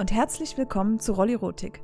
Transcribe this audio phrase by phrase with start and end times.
[0.00, 1.82] und herzlich willkommen zu Rollirotik,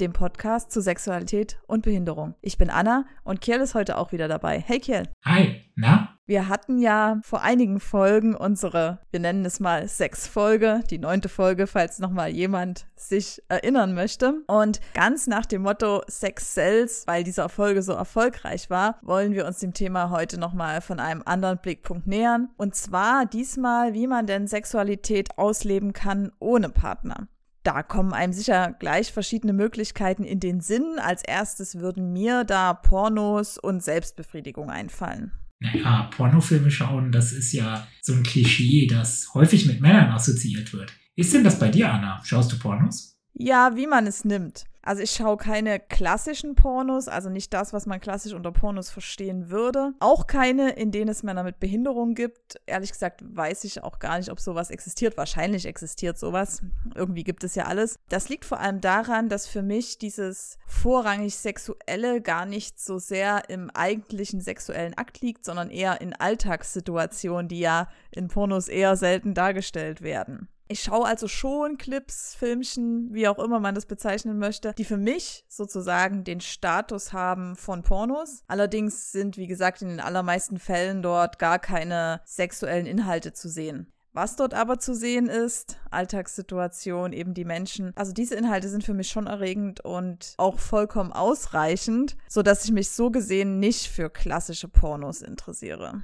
[0.00, 2.34] dem Podcast zu Sexualität und Behinderung.
[2.40, 4.64] Ich bin Anna und Kiel ist heute auch wieder dabei.
[4.66, 5.02] Hey Kiel.
[5.26, 6.16] Hi, na?
[6.24, 11.66] Wir hatten ja vor einigen Folgen unsere, wir nennen es mal Sex-Folge, die neunte Folge,
[11.66, 14.42] falls nochmal jemand sich erinnern möchte.
[14.46, 19.44] Und ganz nach dem Motto Sex Sells, weil diese Folge so erfolgreich war, wollen wir
[19.46, 22.48] uns dem Thema heute nochmal von einem anderen Blickpunkt nähern.
[22.56, 27.28] Und zwar diesmal, wie man denn Sexualität ausleben kann ohne Partner.
[27.62, 30.98] Da kommen einem sicher gleich verschiedene Möglichkeiten in den Sinn.
[30.98, 35.32] Als erstes würden mir da Pornos und Selbstbefriedigung einfallen.
[35.58, 40.94] Naja, Pornofilme schauen, das ist ja so ein Klischee, das häufig mit Männern assoziiert wird.
[41.16, 42.20] Ist denn das bei dir, Anna?
[42.24, 43.18] Schaust du Pornos?
[43.34, 44.64] Ja, wie man es nimmt.
[44.82, 49.50] Also ich schaue keine klassischen Pornos, also nicht das, was man klassisch unter Pornos verstehen
[49.50, 49.92] würde.
[50.00, 52.60] Auch keine, in denen es Männer mit Behinderung gibt.
[52.66, 55.16] Ehrlich gesagt weiß ich auch gar nicht, ob sowas existiert.
[55.16, 56.62] Wahrscheinlich existiert sowas.
[56.94, 57.98] Irgendwie gibt es ja alles.
[58.08, 63.50] Das liegt vor allem daran, dass für mich dieses vorrangig Sexuelle gar nicht so sehr
[63.50, 69.34] im eigentlichen sexuellen Akt liegt, sondern eher in Alltagssituationen, die ja in Pornos eher selten
[69.34, 70.48] dargestellt werden.
[70.70, 74.98] Ich schaue also schon Clips, Filmchen, wie auch immer man das bezeichnen möchte, die für
[74.98, 78.44] mich sozusagen den Status haben von Pornos.
[78.46, 83.92] Allerdings sind, wie gesagt, in den allermeisten Fällen dort gar keine sexuellen Inhalte zu sehen.
[84.12, 87.90] Was dort aber zu sehen ist, Alltagssituation, eben die Menschen.
[87.96, 92.90] Also diese Inhalte sind für mich schon erregend und auch vollkommen ausreichend, sodass ich mich
[92.90, 96.02] so gesehen nicht für klassische Pornos interessiere.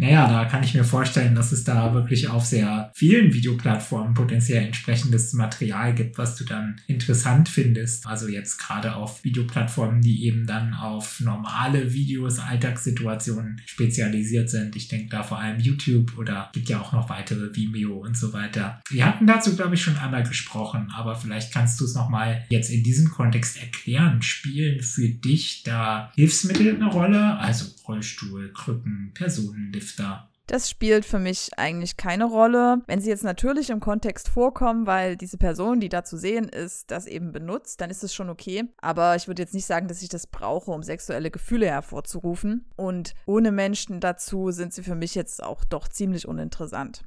[0.00, 4.64] Naja, da kann ich mir vorstellen, dass es da wirklich auf sehr vielen Videoplattformen potenziell
[4.64, 8.06] entsprechendes Material gibt, was du dann interessant findest.
[8.06, 14.74] Also jetzt gerade auf Videoplattformen, die eben dann auf normale Videos, Alltagssituationen spezialisiert sind.
[14.74, 18.32] Ich denke da vor allem YouTube oder gibt ja auch noch weitere Vimeo und so
[18.32, 18.80] weiter.
[18.88, 22.70] Wir hatten dazu, glaube ich, schon einmal gesprochen, aber vielleicht kannst du es nochmal jetzt
[22.70, 24.22] in diesem Kontext erklären.
[24.22, 27.36] Spielen für dich da Hilfsmittel eine Rolle?
[27.38, 30.28] Also Rollstuhl, Krücken, Personenlifter.
[30.46, 32.82] Das spielt für mich eigentlich keine Rolle.
[32.86, 36.90] Wenn sie jetzt natürlich im Kontext vorkommen, weil diese Person, die da zu sehen ist,
[36.90, 38.64] das eben benutzt, dann ist es schon okay.
[38.78, 42.64] Aber ich würde jetzt nicht sagen, dass ich das brauche, um sexuelle Gefühle hervorzurufen.
[42.76, 47.02] Und ohne Menschen dazu sind sie für mich jetzt auch doch ziemlich uninteressant.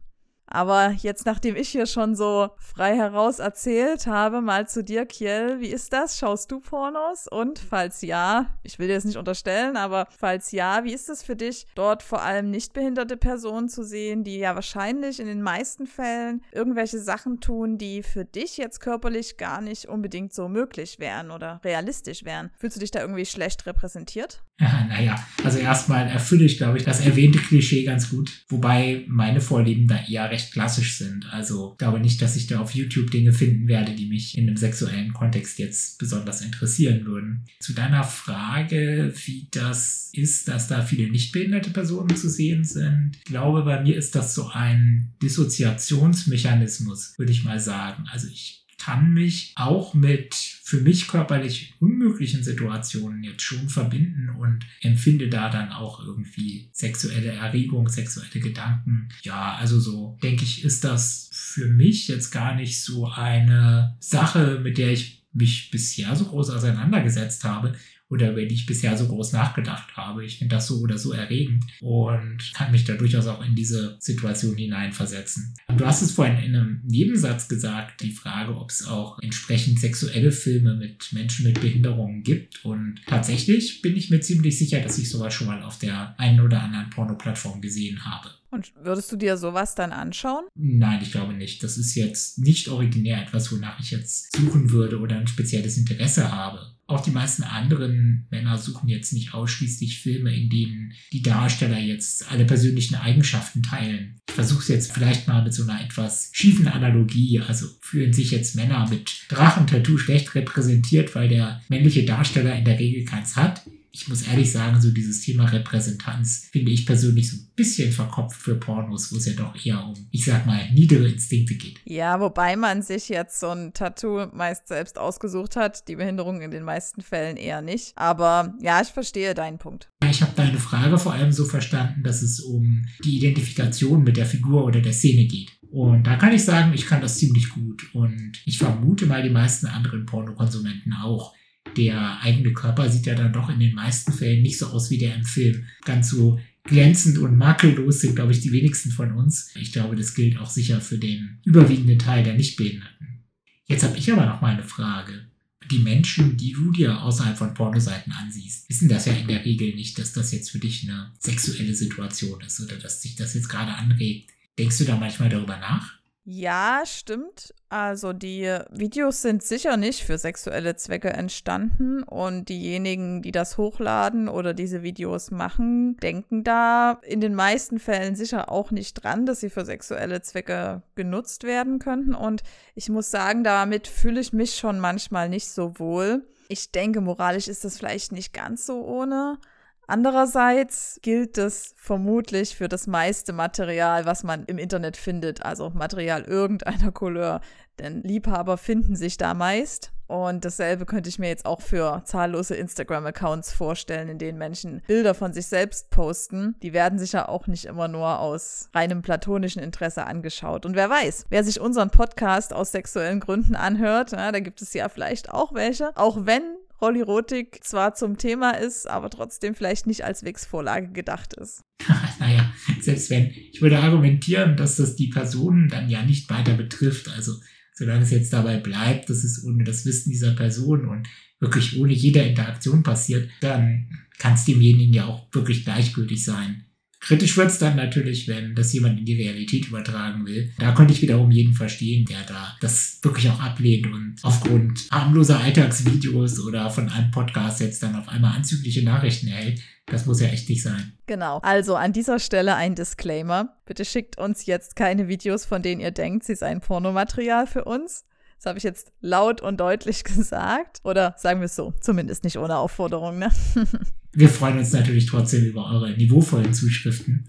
[0.46, 5.60] Aber jetzt, nachdem ich hier schon so frei heraus erzählt habe, mal zu dir, Kiel,
[5.60, 6.18] wie ist das?
[6.18, 7.28] Schaust du Pornos?
[7.28, 11.24] Und falls ja, ich will dir das nicht unterstellen, aber falls ja, wie ist es
[11.24, 15.42] für dich, dort vor allem nicht behinderte Personen zu sehen, die ja wahrscheinlich in den
[15.42, 21.00] meisten Fällen irgendwelche Sachen tun, die für dich jetzt körperlich gar nicht unbedingt so möglich
[21.00, 22.52] wären oder realistisch wären?
[22.58, 24.44] Fühlst du dich da irgendwie schlecht repräsentiert?
[24.60, 29.42] Ja, naja, also erstmal erfülle ich, glaube ich, das erwähnte Klischee ganz gut, wobei meine
[29.42, 31.26] Vorlieben da eher recht klassisch sind.
[31.34, 34.56] Also glaube nicht, dass ich da auf YouTube Dinge finden werde, die mich in einem
[34.56, 37.46] sexuellen Kontext jetzt besonders interessieren würden.
[37.60, 43.14] Zu deiner Frage, wie das ist, dass da viele nichtbehinderte Personen zu sehen sind.
[43.18, 48.06] Ich glaube, bei mir ist das so ein Dissoziationsmechanismus, würde ich mal sagen.
[48.12, 54.66] Also ich kann mich auch mit für mich körperlich unmöglichen Situationen jetzt schon verbinden und
[54.82, 59.08] empfinde da dann auch irgendwie sexuelle Erregung, sexuelle Gedanken.
[59.22, 64.60] Ja, also so denke ich, ist das für mich jetzt gar nicht so eine Sache,
[64.62, 67.76] mit der ich mich bisher so groß auseinandergesetzt habe
[68.14, 70.24] oder über die ich bisher so groß nachgedacht habe.
[70.24, 73.98] Ich finde das so oder so erregend und kann mich da durchaus auch in diese
[74.00, 75.56] Situation hineinversetzen.
[75.76, 80.32] Du hast es vorhin in einem Nebensatz gesagt, die Frage, ob es auch entsprechend sexuelle
[80.32, 82.64] Filme mit Menschen mit Behinderungen gibt.
[82.64, 86.42] Und tatsächlich bin ich mir ziemlich sicher, dass ich sowas schon mal auf der einen
[86.42, 88.30] oder anderen Pornoplattform gesehen habe.
[88.54, 90.46] Und würdest du dir sowas dann anschauen?
[90.54, 91.64] Nein, ich glaube nicht.
[91.64, 96.32] Das ist jetzt nicht originär etwas, wonach ich jetzt suchen würde oder ein spezielles Interesse
[96.32, 96.74] habe.
[96.94, 102.32] Auch die meisten anderen Männer suchen jetzt nicht ausschließlich Filme, in denen die Darsteller jetzt
[102.32, 104.20] alle persönlichen Eigenschaften teilen.
[104.30, 107.40] Ich versuche es jetzt vielleicht mal mit so einer etwas schiefen Analogie.
[107.40, 112.78] Also fühlen sich jetzt Männer mit Drachentattoo schlecht repräsentiert, weil der männliche Darsteller in der
[112.78, 113.64] Regel keins hat
[113.96, 118.42] ich muss ehrlich sagen, so dieses Thema Repräsentanz finde ich persönlich so ein bisschen verkopft
[118.42, 121.80] für Pornos, wo es ja doch eher um, ich sag mal, niedere Instinkte geht.
[121.86, 126.50] Ja, wobei man sich jetzt so ein Tattoo meist selbst ausgesucht hat, die Behinderung in
[126.50, 127.94] den meisten Fällen eher nicht.
[127.96, 129.92] Aber ja, ich verstehe deinen Punkt.
[130.10, 134.26] Ich habe deine Frage vor allem so verstanden, dass es um die Identifikation mit der
[134.26, 135.52] Figur oder der Szene geht.
[135.70, 137.94] Und da kann ich sagen, ich kann das ziemlich gut.
[137.94, 141.36] Und ich vermute mal die meisten anderen Pornokonsumenten auch
[141.78, 144.98] der eigene Körper sieht ja dann doch in den meisten Fällen nicht so aus wie
[144.98, 145.66] der im Film.
[145.86, 149.52] Ganz so glänzend und makellos sind, glaube ich, die wenigsten von uns.
[149.56, 153.24] Ich glaube, das gilt auch sicher für den überwiegenden Teil der Nichtbehinderten.
[153.66, 155.26] Jetzt habe ich aber noch mal eine Frage.
[155.72, 159.74] Die Menschen, die du dir außerhalb von Pornoseiten ansiehst, wissen das ja in der Regel
[159.76, 163.48] nicht, dass das jetzt für dich eine sexuelle Situation ist oder dass sich das jetzt
[163.48, 164.30] gerade anregt.
[164.60, 165.98] Denkst du da manchmal darüber nach?
[166.26, 167.54] Ja, stimmt.
[167.68, 174.30] Also die Videos sind sicher nicht für sexuelle Zwecke entstanden und diejenigen, die das hochladen
[174.30, 179.42] oder diese Videos machen, denken da in den meisten Fällen sicher auch nicht dran, dass
[179.42, 182.16] sie für sexuelle Zwecke genutzt werden könnten.
[182.16, 182.44] Und
[182.74, 186.26] ich muss sagen, damit fühle ich mich schon manchmal nicht so wohl.
[186.48, 189.40] Ich denke, moralisch ist das vielleicht nicht ganz so ohne.
[189.88, 196.24] Andererseits gilt das vermutlich für das meiste Material, was man im Internet findet, also Material
[196.24, 197.42] irgendeiner Couleur,
[197.80, 199.92] denn Liebhaber finden sich da meist.
[200.08, 205.16] Und dasselbe könnte ich mir jetzt auch für zahllose Instagram-Accounts vorstellen, in denen Menschen Bilder
[205.16, 206.56] von sich selbst posten.
[206.62, 210.66] Die werden sicher auch nicht immer nur aus reinem platonischen Interesse angeschaut.
[210.66, 214.74] Und wer weiß, wer sich unseren Podcast aus sexuellen Gründen anhört, ja, da gibt es
[214.74, 216.44] ja vielleicht auch welche, auch wenn
[216.84, 221.64] Rollirotik zwar zum Thema ist, aber trotzdem vielleicht nicht als Wix-Vorlage gedacht ist.
[222.20, 227.08] naja, selbst wenn, ich würde argumentieren, dass das die Personen dann ja nicht weiter betrifft.
[227.08, 227.32] Also
[227.74, 231.08] solange es jetzt dabei bleibt, dass es ohne das Wissen dieser Person und
[231.40, 233.88] wirklich ohne jede Interaktion passiert, dann
[234.20, 236.66] kann es demjenigen ja auch wirklich gleichgültig sein.
[237.04, 240.54] Kritisch wird es dann natürlich, wenn das jemand in die Realität übertragen will.
[240.58, 245.42] Da könnte ich wiederum jeden verstehen, der da das wirklich auch ablehnt und aufgrund harmloser
[245.42, 249.60] Alltagsvideos oder von einem Podcast jetzt dann auf einmal anzügliche Nachrichten erhält.
[249.86, 250.94] Das muss ja echt nicht sein.
[251.06, 251.40] Genau.
[251.40, 253.58] Also an dieser Stelle ein Disclaimer.
[253.66, 258.06] Bitte schickt uns jetzt keine Videos, von denen ihr denkt, sie seien Pornomaterial für uns.
[258.38, 260.80] Das habe ich jetzt laut und deutlich gesagt.
[260.86, 263.30] Oder sagen wir es so, zumindest nicht ohne Aufforderung, ne?
[264.14, 267.28] Wir freuen uns natürlich trotzdem über eure niveauvollen Zuschriften.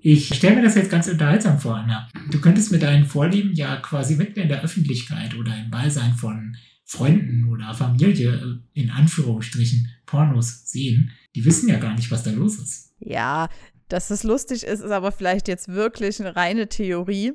[0.00, 2.08] Ich stelle mir das jetzt ganz unterhaltsam vor, Anna.
[2.30, 6.56] Du könntest mit deinen Vorlieben ja quasi mitten in der Öffentlichkeit oder im Beisein von
[6.84, 11.10] Freunden oder Familie äh, in Anführungsstrichen Pornos sehen.
[11.34, 12.92] Die wissen ja gar nicht, was da los ist.
[12.98, 13.48] Ja,
[13.88, 17.32] dass es lustig ist, ist aber vielleicht jetzt wirklich eine reine Theorie.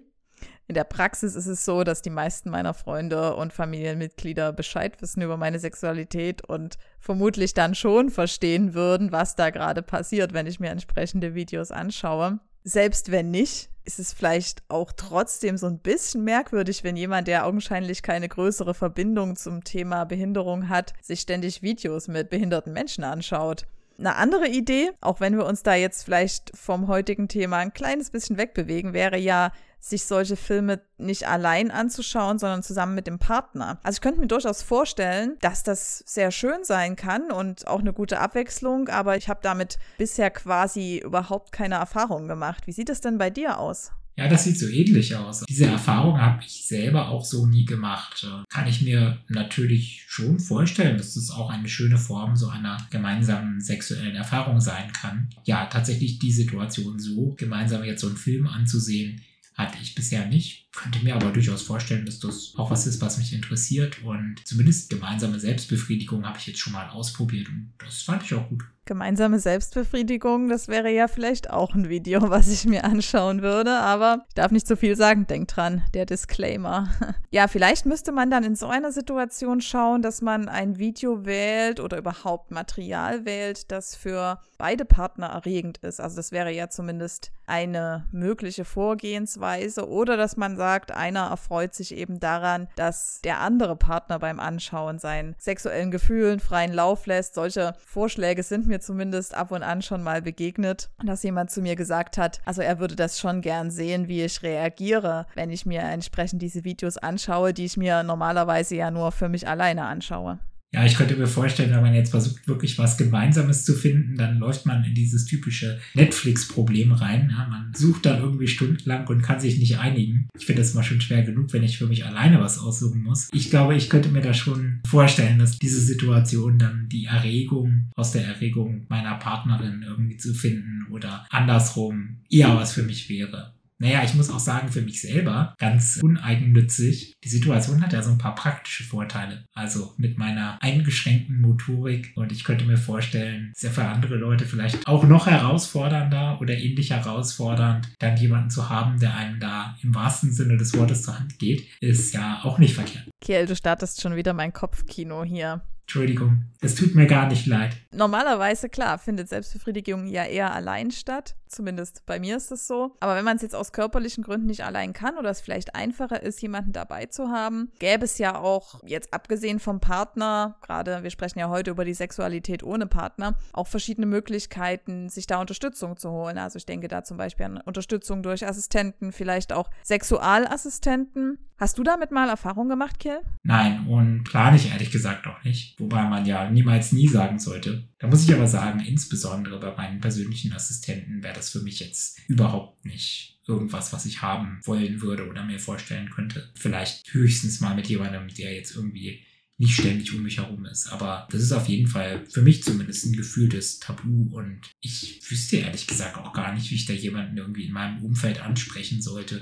[0.69, 5.21] In der Praxis ist es so, dass die meisten meiner Freunde und Familienmitglieder Bescheid wissen
[5.21, 10.59] über meine Sexualität und vermutlich dann schon verstehen würden, was da gerade passiert, wenn ich
[10.59, 12.39] mir entsprechende Videos anschaue.
[12.65, 17.45] Selbst wenn nicht, ist es vielleicht auch trotzdem so ein bisschen merkwürdig, wenn jemand, der
[17.45, 23.65] augenscheinlich keine größere Verbindung zum Thema Behinderung hat, sich ständig Videos mit behinderten Menschen anschaut.
[23.97, 28.11] Eine andere Idee, auch wenn wir uns da jetzt vielleicht vom heutigen Thema ein kleines
[28.11, 33.79] bisschen wegbewegen, wäre ja, sich solche Filme nicht allein anzuschauen, sondern zusammen mit dem Partner.
[33.83, 37.93] Also ich könnte mir durchaus vorstellen, dass das sehr schön sein kann und auch eine
[37.93, 42.67] gute Abwechslung, aber ich habe damit bisher quasi überhaupt keine Erfahrung gemacht.
[42.67, 43.91] Wie sieht es denn bei dir aus?
[44.19, 45.45] Ja, das sieht so ähnlich aus.
[45.47, 48.27] Diese Erfahrung habe ich selber auch so nie gemacht.
[48.49, 53.61] Kann ich mir natürlich schon vorstellen, dass das auch eine schöne Form so einer gemeinsamen
[53.61, 55.29] sexuellen Erfahrung sein kann.
[55.43, 59.21] Ja, tatsächlich die Situation so, gemeinsam jetzt so einen Film anzusehen,
[59.57, 60.66] hatte ich bisher nicht.
[60.77, 64.03] Könnte mir aber durchaus vorstellen, dass das auch was ist, was mich interessiert.
[64.03, 68.47] Und zumindest gemeinsame Selbstbefriedigung habe ich jetzt schon mal ausprobiert und das fand ich auch
[68.47, 68.63] gut.
[68.85, 74.25] Gemeinsame Selbstbefriedigung, das wäre ja vielleicht auch ein Video, was ich mir anschauen würde, aber
[74.29, 76.89] ich darf nicht zu viel sagen, denk dran, der Disclaimer.
[77.31, 81.79] ja, vielleicht müsste man dann in so einer Situation schauen, dass man ein Video wählt
[81.79, 85.99] oder überhaupt Material wählt, das für beide Partner erregend ist.
[85.99, 91.95] Also das wäre ja zumindest eine mögliche Vorgehensweise oder dass man sagt, einer erfreut sich
[91.95, 97.35] eben daran, dass der andere Partner beim Anschauen seinen sexuellen Gefühlen freien Lauf lässt.
[97.35, 101.75] Solche Vorschläge sind mir zumindest ab und an schon mal begegnet, dass jemand zu mir
[101.75, 105.81] gesagt hat, also er würde das schon gern sehen, wie ich reagiere, wenn ich mir
[105.81, 110.39] entsprechend diese Videos anschaue, die ich mir normalerweise ja nur für mich alleine anschaue.
[110.73, 114.37] Ja, ich könnte mir vorstellen, wenn man jetzt versucht, wirklich was Gemeinsames zu finden, dann
[114.37, 117.29] läuft man in dieses typische Netflix-Problem rein.
[117.31, 120.27] Ja, man sucht dann irgendwie stundenlang und kann sich nicht einigen.
[120.37, 123.29] Ich finde das mal schon schwer genug, wenn ich für mich alleine was aussuchen muss.
[123.31, 128.11] Ich glaube, ich könnte mir da schon vorstellen, dass diese Situation dann die Erregung aus
[128.11, 133.53] der Erregung meiner Partnerin irgendwie zu finden oder andersrum eher was für mich wäre.
[133.79, 137.13] Naja, ich muss auch sagen, für mich selber ganz uneigennützig.
[137.23, 139.45] Die Situation hat ja so ein paar praktische Vorteile.
[139.53, 144.87] Also mit meiner eingeschränkten Motorik und ich könnte mir vorstellen, ja für andere Leute vielleicht
[144.87, 150.31] auch noch herausfordernder oder ähnlich herausfordernd, dann jemanden zu haben, der einem da im wahrsten
[150.31, 153.07] Sinne des Wortes zur Hand geht, ist ja auch nicht verkehrt.
[153.21, 155.61] Kiel, du startest schon wieder mein Kopfkino hier.
[155.87, 157.77] Entschuldigung, es tut mir gar nicht leid.
[157.93, 161.37] Normalerweise, klar, findet Selbstbefriedigung ja eher allein statt.
[161.47, 162.97] Zumindest bei mir ist es so.
[162.99, 166.21] Aber wenn man es jetzt aus körperlichen Gründen nicht allein kann oder es vielleicht einfacher
[166.21, 171.09] ist, jemanden dabei zu haben, gäbe es ja auch, jetzt abgesehen vom Partner, gerade wir
[171.09, 176.11] sprechen ja heute über die Sexualität ohne Partner, auch verschiedene Möglichkeiten, sich da Unterstützung zu
[176.11, 176.37] holen.
[176.37, 181.39] Also ich denke da zum Beispiel an Unterstützung durch Assistenten, vielleicht auch Sexualassistenten.
[181.59, 183.19] Hast du damit mal Erfahrung gemacht, Kiel?
[183.41, 185.79] Nein, und plane ich ehrlich gesagt auch nicht.
[185.79, 187.87] Wobei man ja niemals nie sagen sollte.
[187.97, 192.19] Da muss ich aber sagen, insbesondere bei meinen persönlichen Assistenten wäre das für mich jetzt
[192.27, 196.51] überhaupt nicht irgendwas, was ich haben wollen würde oder mir vorstellen könnte.
[196.53, 199.23] Vielleicht höchstens mal mit jemandem, der jetzt irgendwie
[199.57, 200.87] nicht ständig um mich herum ist.
[200.91, 205.57] Aber das ist auf jeden Fall für mich zumindest ein gefühltes Tabu und ich wüsste
[205.57, 209.41] ehrlich gesagt auch gar nicht, wie ich da jemanden irgendwie in meinem Umfeld ansprechen sollte,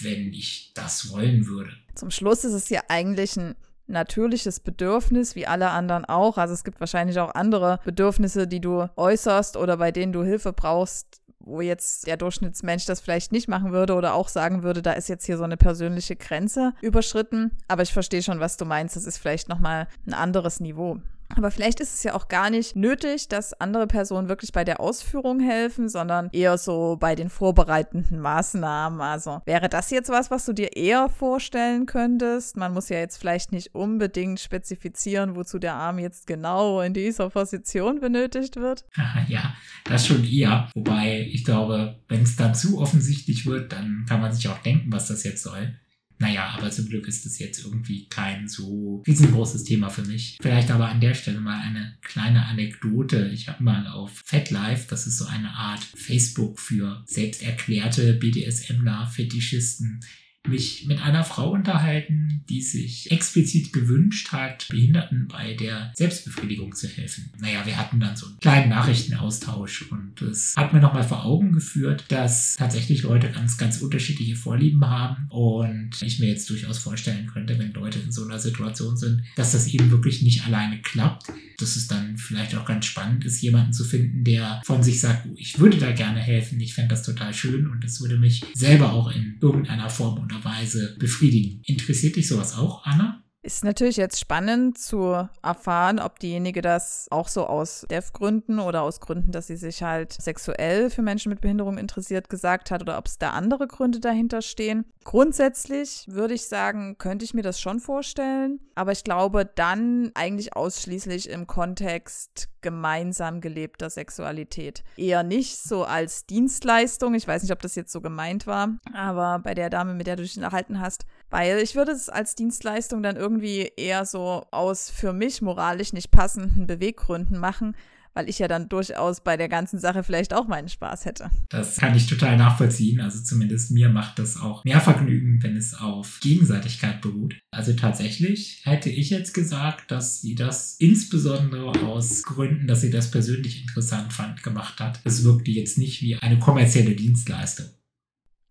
[0.00, 1.70] wenn ich das wollen würde.
[1.94, 3.54] Zum Schluss ist es ja eigentlich ein
[3.86, 6.38] natürliches Bedürfnis, wie alle anderen auch.
[6.38, 10.52] Also es gibt wahrscheinlich auch andere Bedürfnisse, die du äußerst oder bei denen du Hilfe
[10.52, 14.92] brauchst, wo jetzt der Durchschnittsmensch das vielleicht nicht machen würde oder auch sagen würde, da
[14.92, 17.52] ist jetzt hier so eine persönliche Grenze überschritten.
[17.68, 18.96] Aber ich verstehe schon, was du meinst.
[18.96, 21.00] Das ist vielleicht nochmal ein anderes Niveau.
[21.34, 24.80] Aber vielleicht ist es ja auch gar nicht nötig, dass andere Personen wirklich bei der
[24.80, 29.00] Ausführung helfen, sondern eher so bei den vorbereitenden Maßnahmen.
[29.00, 32.56] Also wäre das jetzt was, was du dir eher vorstellen könntest?
[32.56, 37.30] Man muss ja jetzt vielleicht nicht unbedingt spezifizieren, wozu der Arm jetzt genau in dieser
[37.30, 38.84] Position benötigt wird.
[39.28, 39.54] ja,
[39.84, 40.68] das schon eher.
[40.74, 44.92] Wobei ich glaube, wenn es dann zu offensichtlich wird, dann kann man sich auch denken,
[44.92, 45.74] was das jetzt soll.
[46.18, 50.38] Naja, aber zum Glück ist das jetzt irgendwie kein so riesengroßes Thema für mich.
[50.40, 53.30] Vielleicht aber an der Stelle mal eine kleine Anekdote.
[53.34, 60.00] Ich habe mal auf FatLife, das ist so eine Art Facebook für selbsterklärte BDSMler, Fetischisten,
[60.48, 66.88] mich mit einer Frau unterhalten, die sich explizit gewünscht hat, Behinderten bei der Selbstbefriedigung zu
[66.88, 67.30] helfen.
[67.38, 71.52] Naja, wir hatten dann so einen kleinen Nachrichtenaustausch und es hat mir nochmal vor Augen
[71.52, 77.26] geführt, dass tatsächlich Leute ganz, ganz unterschiedliche Vorlieben haben und ich mir jetzt durchaus vorstellen
[77.26, 81.26] könnte, wenn Leute in so einer Situation sind, dass das eben wirklich nicht alleine klappt,
[81.58, 85.26] dass es dann vielleicht auch ganz spannend ist, jemanden zu finden, der von sich sagt,
[85.26, 88.44] oh, ich würde da gerne helfen, ich fände das total schön und es würde mich
[88.54, 91.62] selber auch in irgendeiner Form unter Weise befriedigen.
[91.64, 93.22] Interessiert dich sowas auch, Anna?
[93.46, 98.98] Ist natürlich jetzt spannend zu erfahren, ob diejenige das auch so aus Dev-Gründen oder aus
[98.98, 103.06] Gründen, dass sie sich halt sexuell für Menschen mit Behinderung interessiert, gesagt hat oder ob
[103.06, 104.84] es da andere Gründe dahinter stehen.
[105.04, 110.56] Grundsätzlich würde ich sagen, könnte ich mir das schon vorstellen, aber ich glaube dann eigentlich
[110.56, 114.82] ausschließlich im Kontext gemeinsam gelebter Sexualität.
[114.96, 117.14] Eher nicht so als Dienstleistung.
[117.14, 120.16] Ich weiß nicht, ob das jetzt so gemeint war, aber bei der Dame, mit der
[120.16, 123.35] du dich erhalten hast, weil ich würde es als Dienstleistung dann irgendwie
[123.76, 127.74] eher so aus für mich moralisch nicht passenden Beweggründen machen,
[128.16, 131.30] weil ich ja dann durchaus bei der ganzen Sache vielleicht auch meinen Spaß hätte.
[131.50, 133.00] Das kann ich total nachvollziehen.
[133.00, 137.36] Also zumindest mir macht das auch mehr Vergnügen, wenn es auf Gegenseitigkeit beruht.
[137.50, 143.10] Also tatsächlich hätte ich jetzt gesagt, dass sie das insbesondere aus Gründen, dass sie das
[143.10, 145.00] persönlich interessant fand, gemacht hat.
[145.04, 147.66] Es wirkte jetzt nicht wie eine kommerzielle Dienstleistung.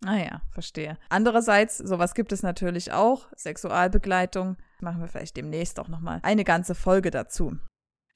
[0.04, 0.98] Ah ja, verstehe.
[1.08, 4.56] Andererseits, sowas gibt es natürlich auch, Sexualbegleitung.
[4.80, 7.58] Machen wir vielleicht demnächst auch nochmal eine ganze Folge dazu.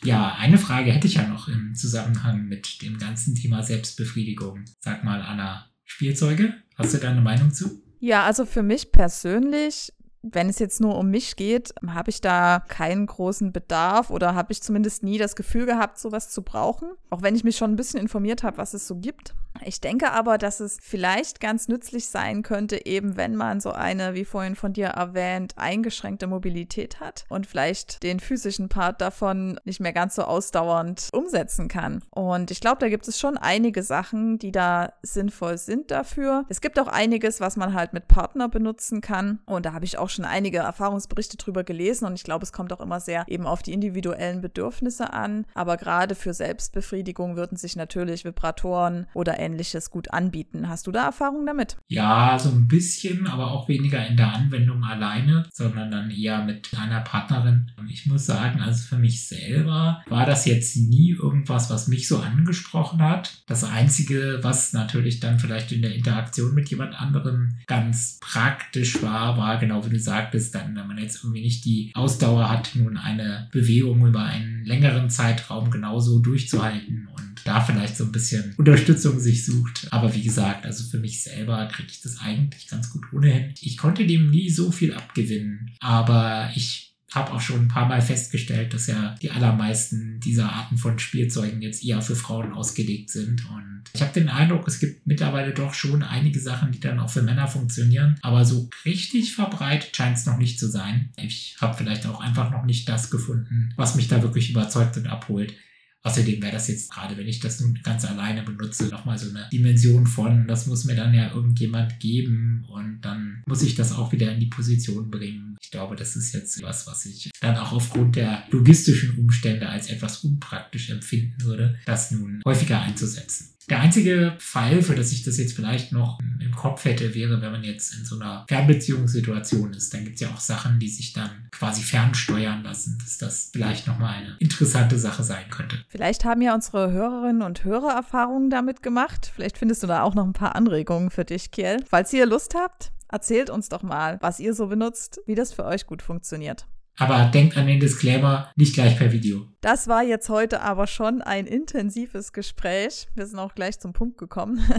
[0.02, 4.64] Ja, eine Frage hätte ich ja noch im Zusammenhang mit dem ganzen Thema Selbstbefriedigung.
[4.80, 6.54] Sag mal, Anna, Spielzeuge?
[6.76, 7.82] Hast du da eine Meinung zu?
[7.98, 12.62] Ja, also für mich persönlich wenn es jetzt nur um mich geht, habe ich da
[12.68, 16.90] keinen großen Bedarf oder habe ich zumindest nie das Gefühl gehabt, sowas zu brauchen.
[17.10, 19.34] Auch wenn ich mich schon ein bisschen informiert habe, was es so gibt.
[19.64, 24.14] Ich denke aber, dass es vielleicht ganz nützlich sein könnte, eben wenn man so eine,
[24.14, 29.80] wie vorhin von dir erwähnt, eingeschränkte Mobilität hat und vielleicht den physischen Part davon nicht
[29.80, 32.02] mehr ganz so ausdauernd umsetzen kann.
[32.10, 36.44] Und ich glaube, da gibt es schon einige Sachen, die da sinnvoll sind dafür.
[36.48, 39.40] Es gibt auch einiges, was man halt mit Partner benutzen kann.
[39.46, 42.72] Und da habe ich auch schon einige Erfahrungsberichte drüber gelesen und ich glaube, es kommt
[42.72, 45.46] auch immer sehr eben auf die individuellen Bedürfnisse an.
[45.54, 50.68] Aber gerade für Selbstbefriedigung würden sich natürlich Vibratoren oder ähnliches gut anbieten.
[50.68, 51.76] Hast du da Erfahrung damit?
[51.88, 56.70] Ja, so ein bisschen, aber auch weniger in der Anwendung alleine, sondern dann eher mit
[56.78, 57.70] einer Partnerin.
[57.88, 62.18] Ich muss sagen, also für mich selber war das jetzt nie irgendwas, was mich so
[62.18, 63.42] angesprochen hat.
[63.46, 69.36] Das Einzige, was natürlich dann vielleicht in der Interaktion mit jemand anderem ganz praktisch war,
[69.36, 72.96] war genau wie du sagtest, dann, wenn man jetzt irgendwie nicht die Ausdauer hat, nun
[72.96, 79.18] eine Bewegung über einen längeren Zeitraum genauso durchzuhalten und da vielleicht so ein bisschen Unterstützung
[79.18, 79.88] sich sucht.
[79.90, 83.54] Aber wie gesagt, also für mich selber kriege ich das eigentlich ganz gut ohnehin.
[83.60, 88.02] Ich konnte dem nie so viel abgewinnen, aber ich habe auch schon ein paar Mal
[88.02, 93.48] festgestellt, dass ja die allermeisten dieser Arten von Spielzeugen jetzt eher für Frauen ausgelegt sind.
[93.50, 97.10] Und ich habe den Eindruck, es gibt mittlerweile doch schon einige Sachen, die dann auch
[97.10, 98.18] für Männer funktionieren.
[98.22, 101.10] Aber so richtig verbreitet scheint es noch nicht zu sein.
[101.16, 105.08] Ich habe vielleicht auch einfach noch nicht das gefunden, was mich da wirklich überzeugt und
[105.08, 105.54] abholt.
[106.02, 109.48] Außerdem wäre das jetzt gerade, wenn ich das nun ganz alleine benutze, nochmal so eine
[109.52, 114.10] Dimension von, das muss mir dann ja irgendjemand geben und dann muss ich das auch
[114.10, 115.49] wieder in die Position bringen.
[115.70, 119.88] Ich glaube, das ist jetzt was, was ich dann auch aufgrund der logistischen Umstände als
[119.88, 123.54] etwas unpraktisch empfinden würde, das nun häufiger einzusetzen.
[123.70, 127.52] Der einzige Fall, für das ich das jetzt vielleicht noch im Kopf hätte, wäre, wenn
[127.52, 129.94] man jetzt in so einer Fernbeziehungssituation ist.
[129.94, 133.86] Dann gibt es ja auch Sachen, die sich dann quasi fernsteuern lassen, dass das vielleicht
[133.86, 135.78] nochmal eine interessante Sache sein könnte.
[135.86, 139.30] Vielleicht haben ja unsere Hörerinnen und Hörer Erfahrungen damit gemacht.
[139.32, 141.84] Vielleicht findest du da auch noch ein paar Anregungen für dich, Kiel.
[141.88, 145.64] Falls ihr Lust habt, erzählt uns doch mal, was ihr so benutzt, wie das für
[145.64, 146.66] euch gut funktioniert.
[147.00, 149.46] Aber denkt an den Disclaimer, nicht gleich per Video.
[149.62, 153.08] Das war jetzt heute aber schon ein intensives Gespräch.
[153.14, 154.60] Wir sind auch gleich zum Punkt gekommen.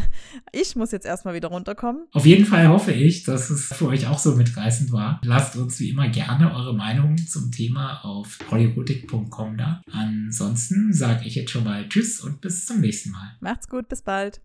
[0.53, 2.07] Ich muss jetzt erstmal wieder runterkommen.
[2.11, 5.19] Auf jeden Fall hoffe ich, dass es für euch auch so mitreißend war.
[5.23, 9.81] Lasst uns wie immer gerne eure Meinung zum Thema auf polyrotik.com da.
[9.91, 13.37] Ansonsten sage ich jetzt schon mal Tschüss und bis zum nächsten Mal.
[13.39, 14.41] Macht's gut, bis bald.